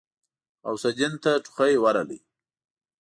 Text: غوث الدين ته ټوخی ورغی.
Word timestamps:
غوث 0.67 0.83
الدين 0.89 1.13
ته 1.23 1.31
ټوخی 1.43 1.73
ورغی. 1.83 2.19